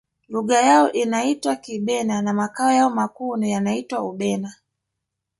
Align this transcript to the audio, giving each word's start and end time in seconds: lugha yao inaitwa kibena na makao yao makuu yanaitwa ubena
lugha 0.27 0.61
yao 0.61 0.91
inaitwa 0.91 1.55
kibena 1.55 2.21
na 2.21 2.33
makao 2.33 2.71
yao 2.71 2.89
makuu 2.89 3.43
yanaitwa 3.43 3.99
ubena 4.03 4.53